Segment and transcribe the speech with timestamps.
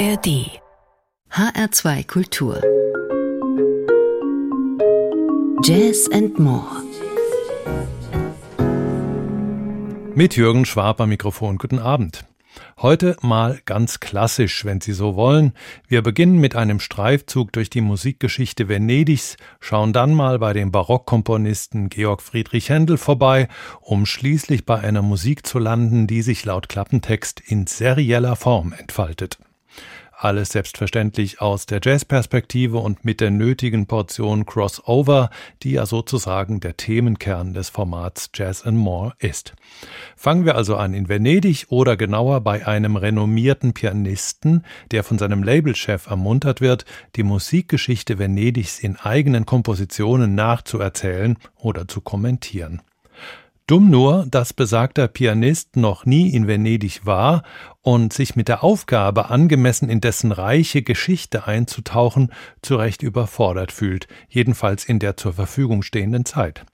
[0.00, 0.48] ARD
[1.30, 2.62] HR2 Kultur
[5.62, 6.64] Jazz and More
[10.14, 11.58] Mit Jürgen Schwab am Mikrofon.
[11.58, 12.24] Guten Abend.
[12.78, 15.52] Heute mal ganz klassisch, wenn Sie so wollen.
[15.86, 21.90] Wir beginnen mit einem Streifzug durch die Musikgeschichte Venedigs, schauen dann mal bei dem Barockkomponisten
[21.90, 23.48] Georg Friedrich Händel vorbei,
[23.82, 29.38] um schließlich bei einer Musik zu landen, die sich laut Klappentext in serieller Form entfaltet.
[30.22, 35.30] Alles selbstverständlich aus der Jazzperspektive und mit der nötigen Portion Crossover,
[35.62, 39.54] die ja sozusagen der Themenkern des Formats Jazz and More ist.
[40.16, 45.42] Fangen wir also an in Venedig oder genauer bei einem renommierten Pianisten, der von seinem
[45.42, 46.84] Labelchef ermuntert wird,
[47.16, 52.82] die Musikgeschichte Venedigs in eigenen Kompositionen nachzuerzählen oder zu kommentieren.
[53.70, 57.44] Dumm nur, dass besagter Pianist noch nie in Venedig war
[57.82, 62.32] und sich mit der Aufgabe, angemessen in dessen reiche Geschichte einzutauchen,
[62.62, 66.66] zu Recht überfordert fühlt, jedenfalls in der zur Verfügung stehenden Zeit.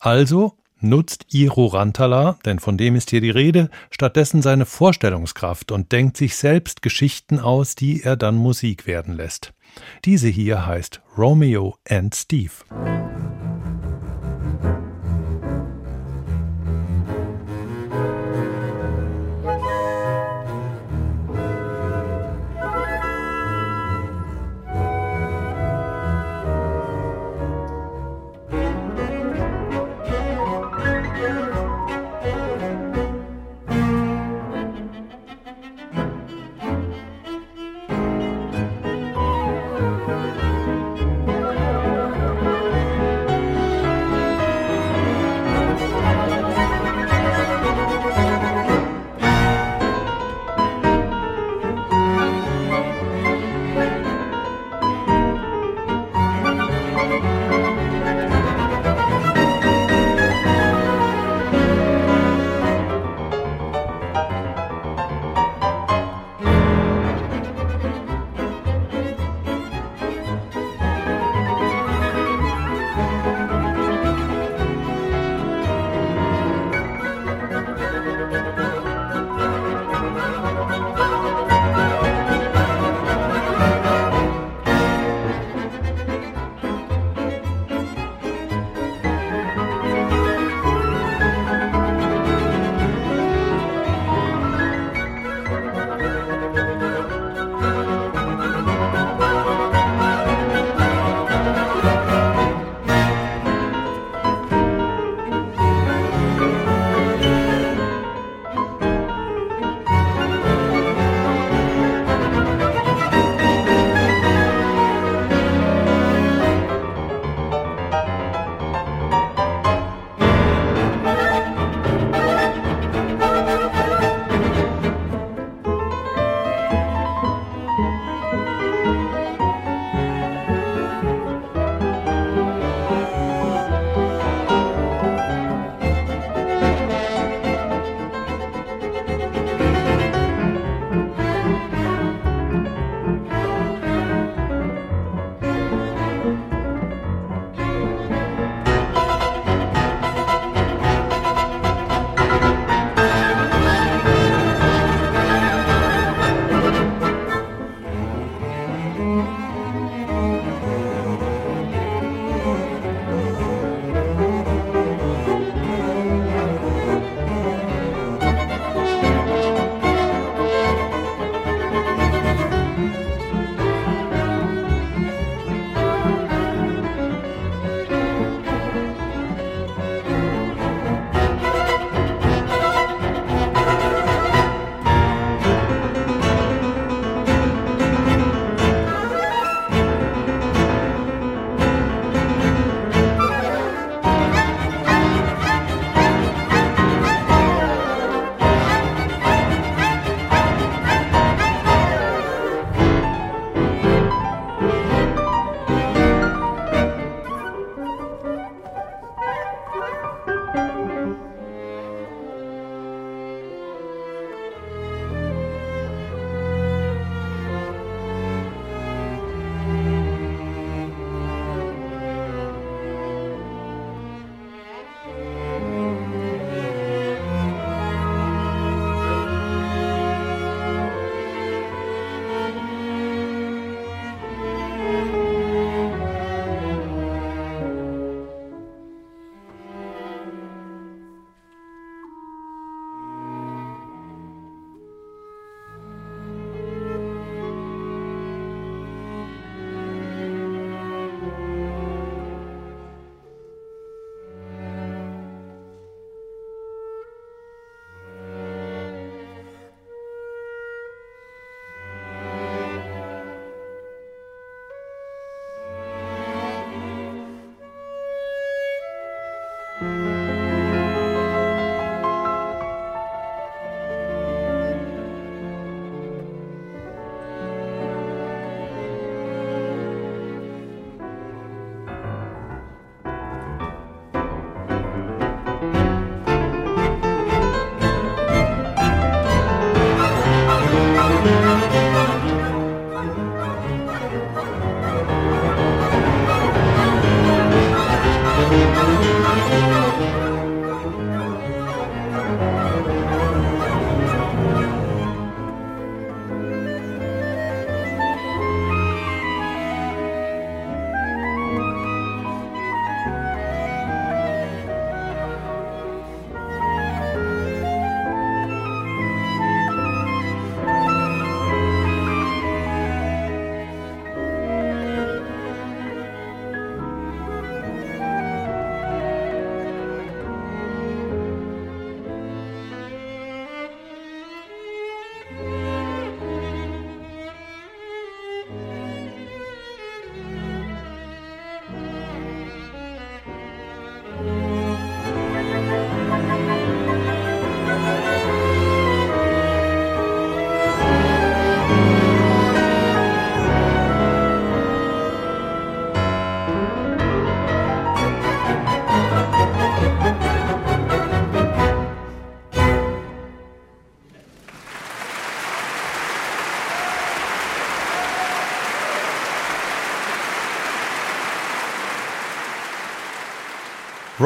[0.00, 5.92] Also nutzt Iro Rantala, denn von dem ist hier die Rede, stattdessen seine Vorstellungskraft und
[5.92, 9.54] denkt sich selbst Geschichten aus, die er dann Musik werden lässt.
[10.04, 12.50] Diese hier heißt Romeo and Steve.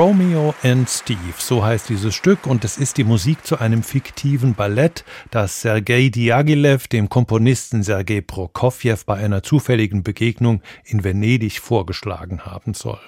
[0.00, 4.54] Romeo and Steve, so heißt dieses Stück, und es ist die Musik zu einem fiktiven
[4.54, 12.46] Ballett, das Sergei Diaghilev dem Komponisten Sergei Prokofjew bei einer zufälligen Begegnung in Venedig vorgeschlagen
[12.46, 12.98] haben soll.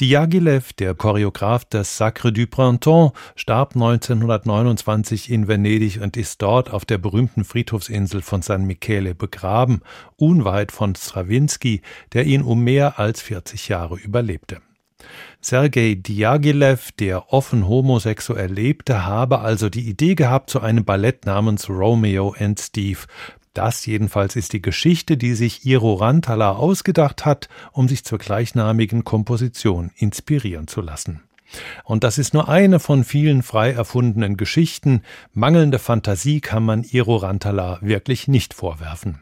[0.00, 6.84] Diaghilev, der Choreograf des Sacre du Printemps, starb 1929 in Venedig und ist dort auf
[6.84, 9.80] der berühmten Friedhofsinsel von San Michele begraben,
[10.16, 11.82] unweit von Strawinsky,
[12.14, 14.60] der ihn um mehr als 40 Jahre überlebte.
[15.40, 21.68] Sergei Diaghilev, der offen homosexuell lebte, habe also die Idee gehabt zu einem Ballett namens
[21.68, 23.00] Romeo and Steve.
[23.54, 29.04] Das jedenfalls ist die Geschichte, die sich Iro Rantala ausgedacht hat, um sich zur gleichnamigen
[29.04, 31.22] Komposition inspirieren zu lassen.
[31.84, 35.02] Und das ist nur eine von vielen frei erfundenen Geschichten.
[35.32, 39.20] Mangelnde Fantasie kann man Iro Rantala wirklich nicht vorwerfen.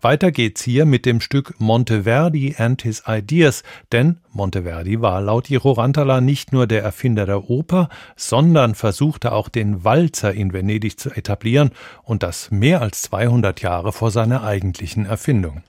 [0.00, 3.62] Weiter geht's hier mit dem Stück Monteverdi and His Ideas,
[3.92, 9.48] denn Monteverdi war laut Iro Rantala nicht nur der Erfinder der Oper, sondern versuchte auch
[9.48, 11.70] den Walzer in Venedig zu etablieren
[12.02, 15.62] und das mehr als 200 Jahre vor seiner eigentlichen Erfindung.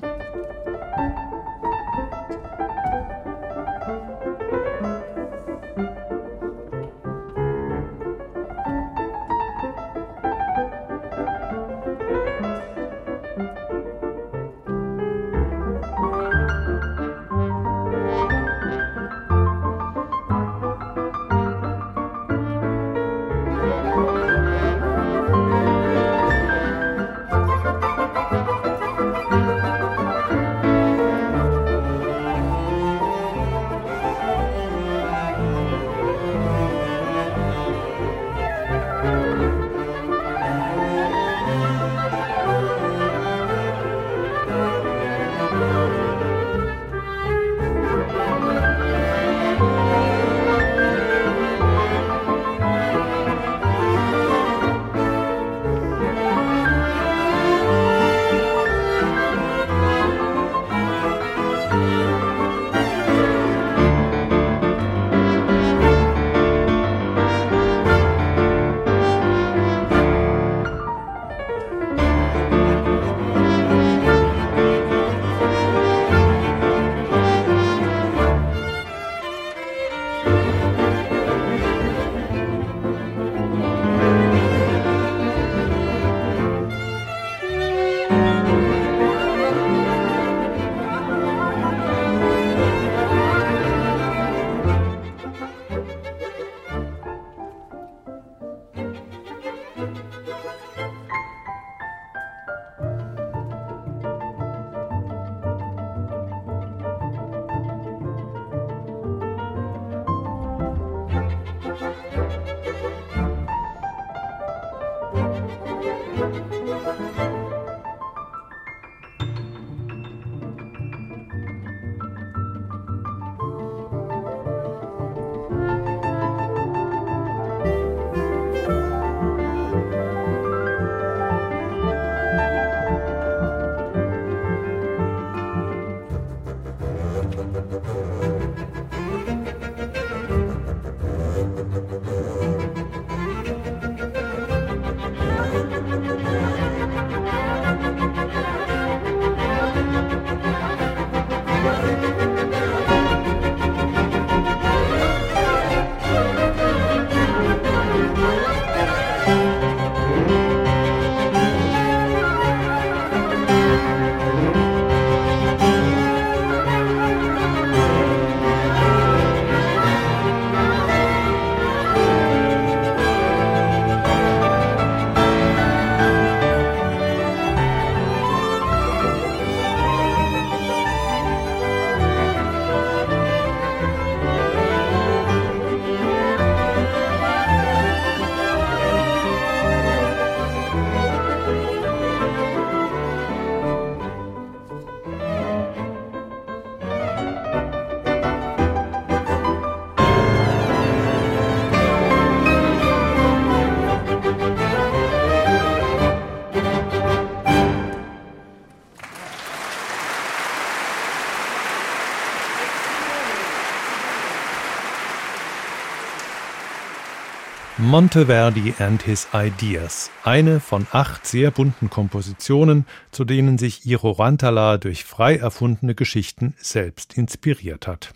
[217.86, 224.80] Monteverdi and His Ideas, eine von acht sehr bunten Kompositionen, zu denen sich Iro Rantala
[224.80, 228.16] durch frei erfundene Geschichten selbst inspiriert hat.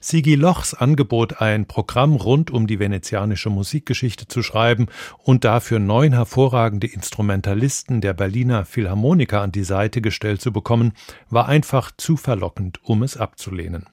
[0.00, 4.88] Sigi Lochs Angebot, ein Programm rund um die venezianische Musikgeschichte zu schreiben
[5.22, 10.92] und dafür neun hervorragende Instrumentalisten der Berliner Philharmoniker an die Seite gestellt zu bekommen,
[11.30, 13.86] war einfach zu verlockend, um es abzulehnen.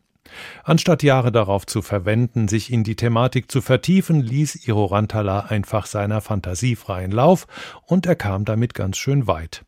[0.64, 6.22] Anstatt Jahre darauf zu verwenden, sich in die Thematik zu vertiefen, ließ Irorantala einfach seiner
[6.22, 7.48] Fantasie freien Lauf
[7.86, 9.66] und er kam damit ganz schön weit.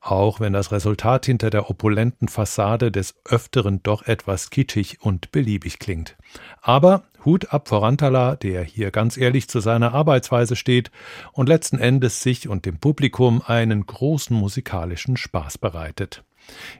[0.00, 5.78] Auch wenn das Resultat hinter der opulenten Fassade des Öfteren doch etwas kitschig und beliebig
[5.78, 6.16] klingt.
[6.60, 10.90] Aber Hut ab vor Rantala, der hier ganz ehrlich zu seiner Arbeitsweise steht
[11.32, 16.22] und letzten Endes sich und dem Publikum einen großen musikalischen Spaß bereitet.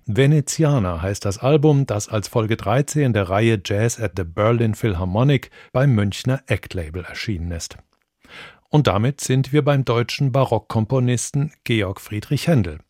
[0.07, 5.51] Veneziana heißt das Album, das als Folge 13 der Reihe Jazz at the Berlin Philharmonic
[5.73, 7.77] beim Münchner Act Label erschienen ist.
[8.69, 12.81] Und damit sind wir beim deutschen Barockkomponisten Georg Friedrich Händel.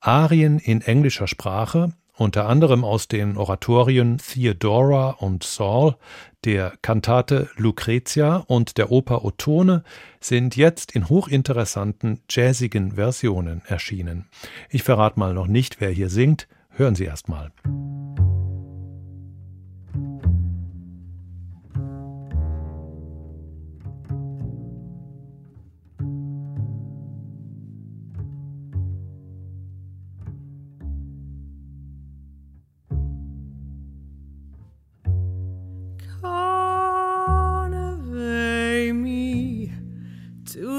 [0.00, 5.96] Arien in englischer Sprache, unter anderem aus den Oratorien Theodora und Saul,
[6.44, 9.84] der Kantate Lucretia und der Oper Ottone
[10.20, 14.28] sind jetzt in hochinteressanten jazzigen Versionen erschienen.
[14.68, 16.48] Ich verrate mal noch nicht, wer hier singt.
[16.70, 17.52] Hören Sie erst mal.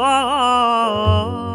[0.00, 1.50] Balm.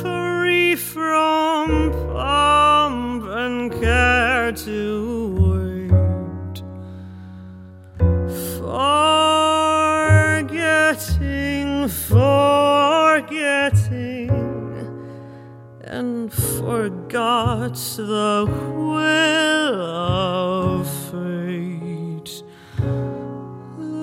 [0.00, 4.80] Free from pomp and care to
[5.40, 6.56] wait,
[10.18, 10.58] forgetting,
[11.88, 13.48] forgetting
[15.84, 17.37] and forgot
[17.74, 22.42] the will of fate.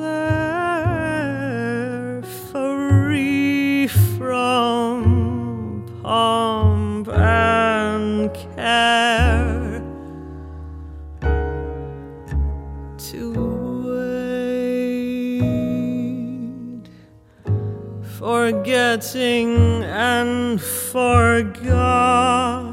[0.05, 1.01] They're
[2.51, 9.81] free from pomp and care
[12.98, 13.34] to
[16.77, 16.89] wait,
[18.03, 22.64] forgetting and forgot.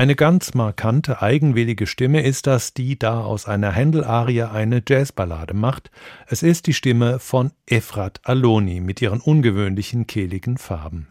[0.00, 5.90] Eine ganz markante, eigenwillige Stimme ist das, die da aus einer Händel-Arie eine Jazzballade macht.
[6.26, 11.08] Es ist die Stimme von Efrat Aloni mit ihren ungewöhnlichen kehligen Farben.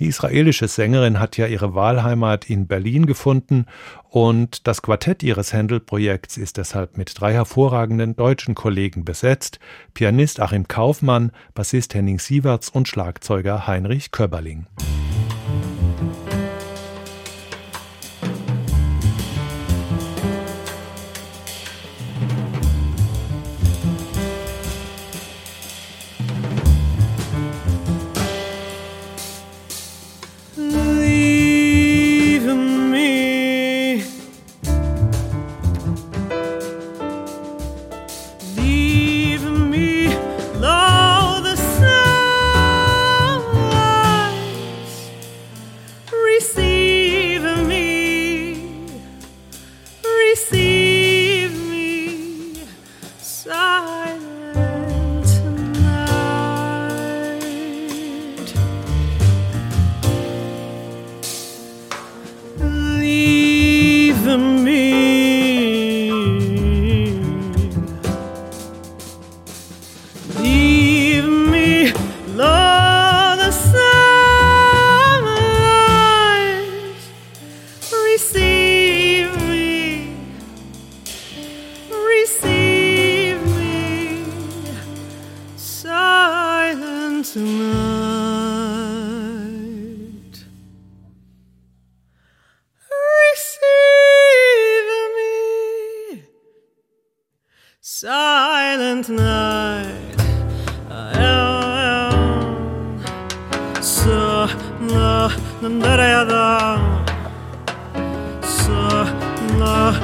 [0.00, 3.66] Die israelische Sängerin hat ja ihre Wahlheimat in Berlin gefunden
[4.10, 9.60] und das Quartett ihres Händel-Projekts ist deshalb mit drei hervorragenden deutschen Kollegen besetzt:
[9.94, 14.66] Pianist Achim Kaufmann, Bassist Henning Sieverts und Schlagzeuger Heinrich Köberling.
[97.88, 100.18] Silent night,
[103.80, 104.48] so
[104.80, 105.30] na
[105.62, 106.78] na da
[108.42, 109.04] so
[109.60, 109.94] na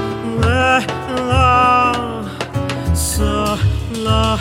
[1.27, 3.59] la, so
[4.05, 4.39] na.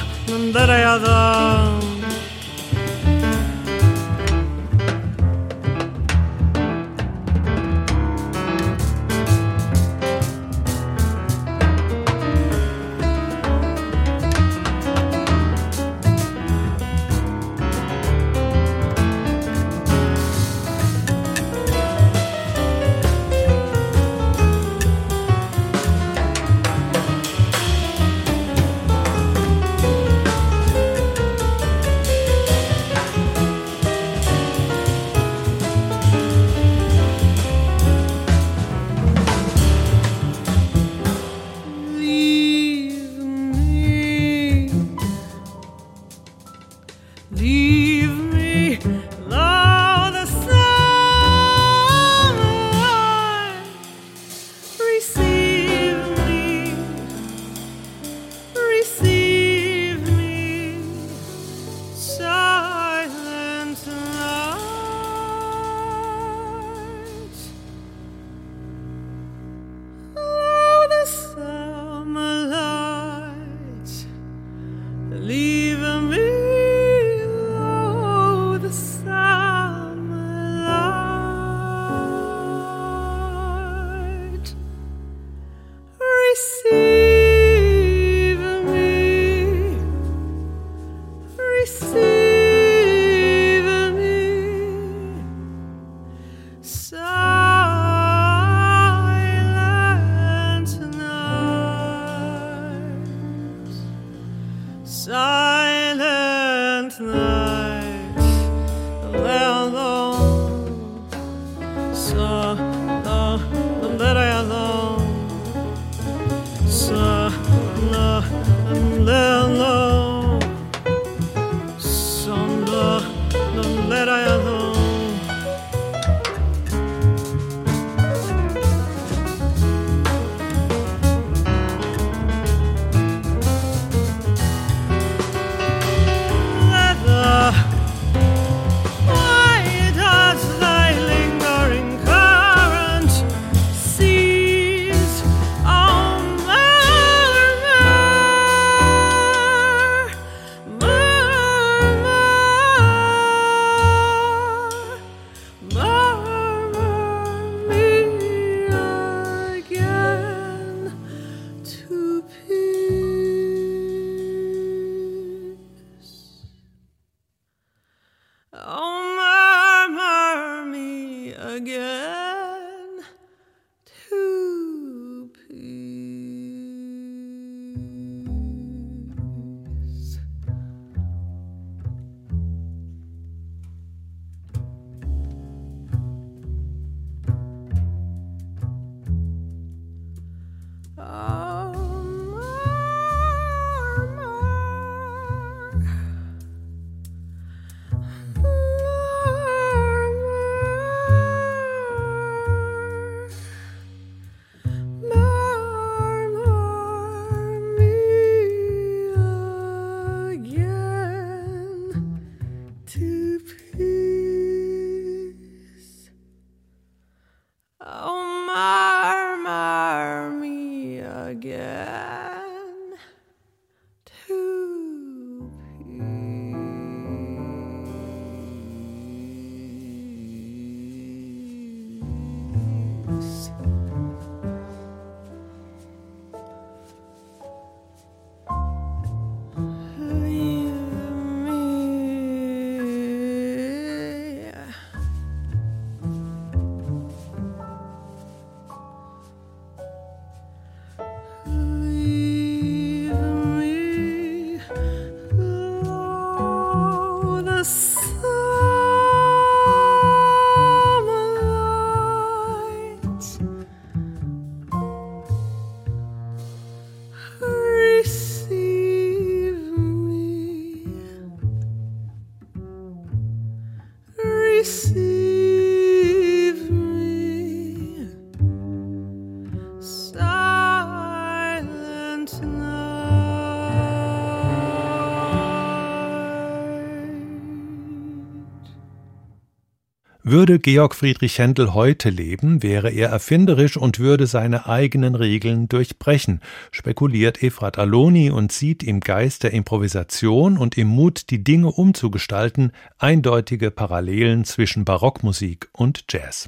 [290.31, 296.39] Würde Georg Friedrich Händel heute leben, wäre er erfinderisch und würde seine eigenen Regeln durchbrechen,
[296.71, 302.71] spekuliert Efrat Aloni und sieht im Geist der Improvisation und im Mut, die Dinge umzugestalten,
[302.97, 306.47] eindeutige Parallelen zwischen Barockmusik und Jazz.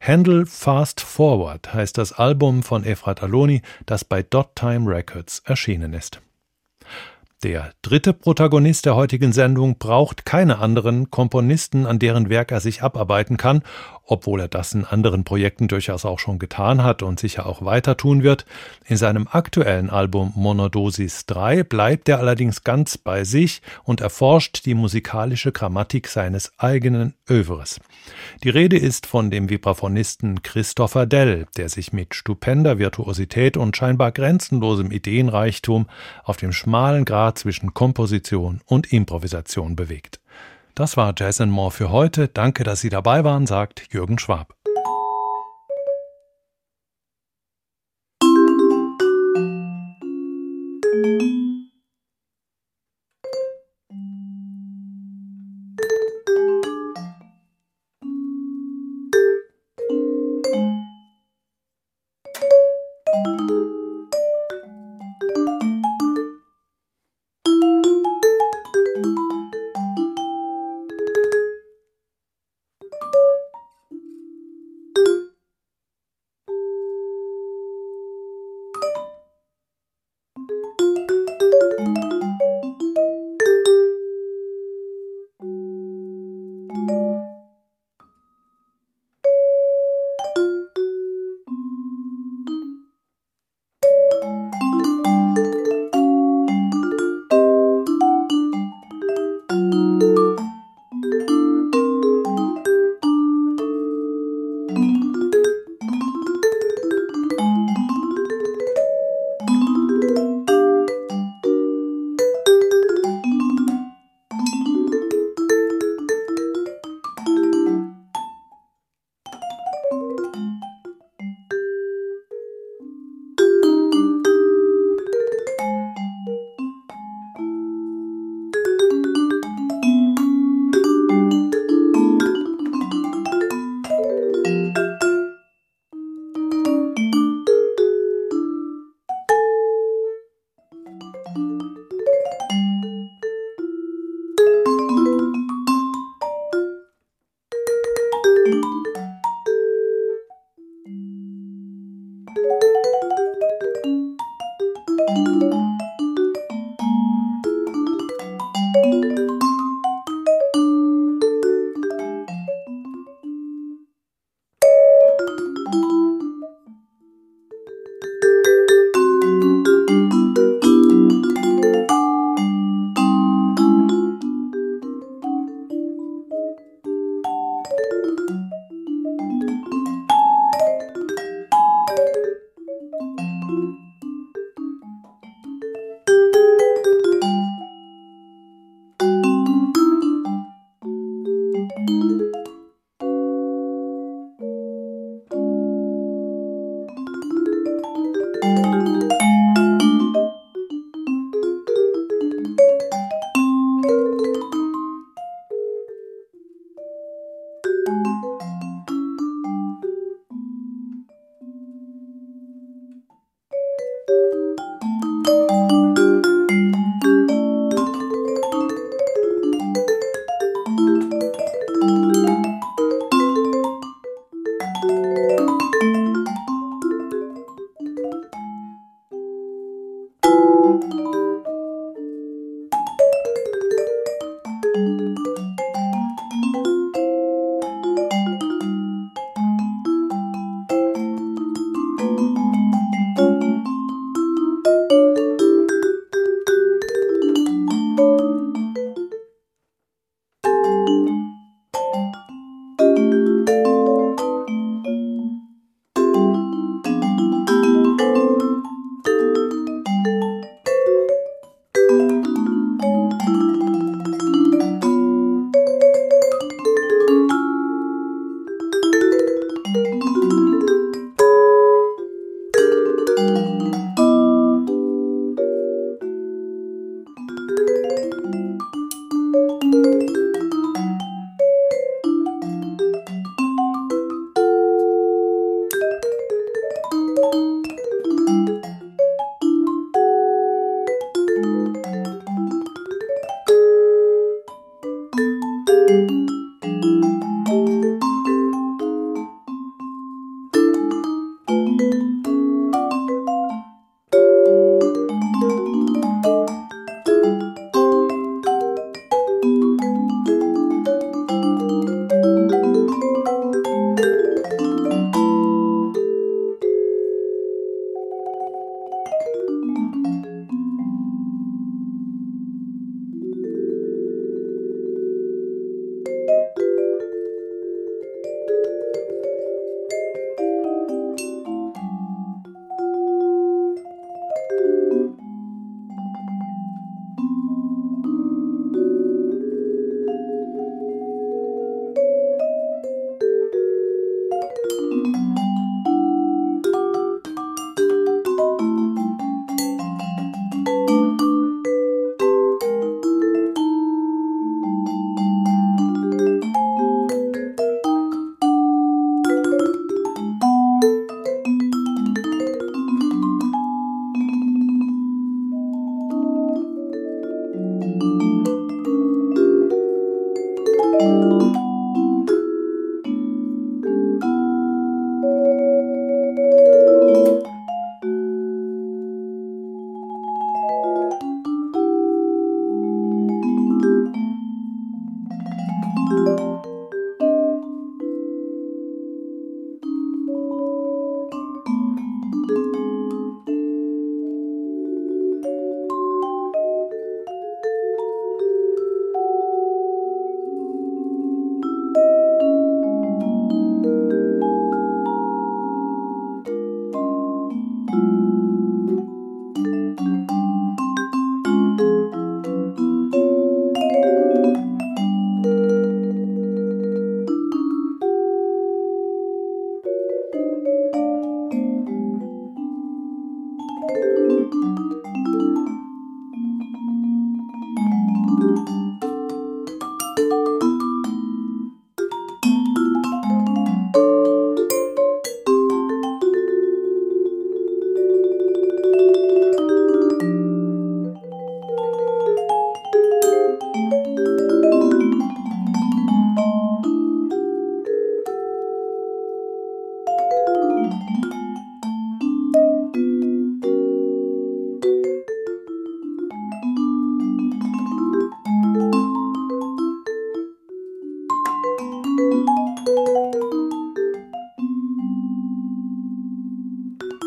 [0.00, 5.92] Handel Fast Forward heißt das Album von Efrat Aloni, das bei Dot Time Records erschienen
[5.92, 6.22] ist.
[7.42, 12.84] Der dritte Protagonist der heutigen Sendung braucht keine anderen Komponisten, an deren Werk er sich
[12.84, 13.62] abarbeiten kann,
[14.12, 17.96] obwohl er das in anderen Projekten durchaus auch schon getan hat und sicher auch weiter
[17.96, 18.44] tun wird.
[18.84, 24.74] In seinem aktuellen Album Monodosis 3 bleibt er allerdings ganz bei sich und erforscht die
[24.74, 27.80] musikalische Grammatik seines eigenen Övres.
[28.44, 34.12] Die Rede ist von dem Vibraphonisten Christopher Dell, der sich mit stupender Virtuosität und scheinbar
[34.12, 35.86] grenzenlosem Ideenreichtum
[36.22, 40.21] auf dem schmalen Grad zwischen Komposition und Improvisation bewegt.
[40.74, 42.28] Das war Jason Moore für heute.
[42.28, 44.54] Danke, dass Sie dabei waren, sagt Jürgen Schwab.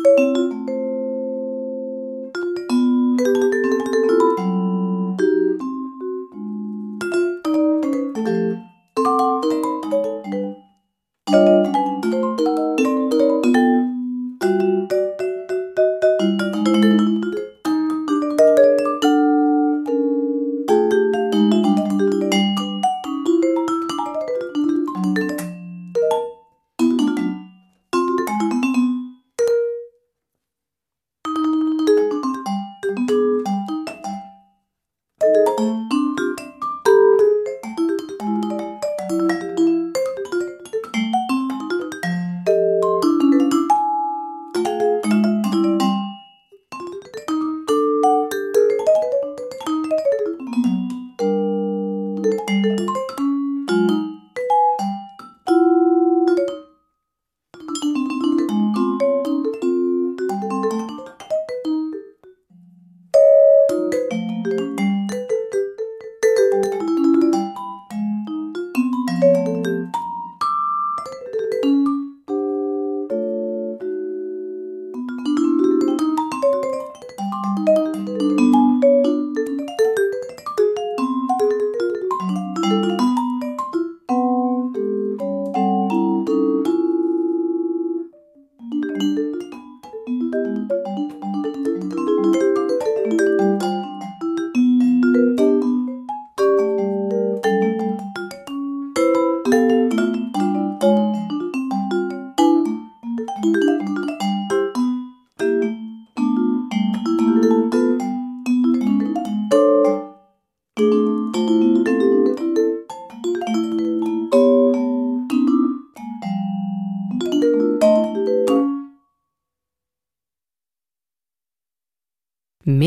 [0.06, 0.65] Música